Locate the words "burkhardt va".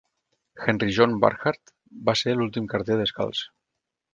1.25-2.15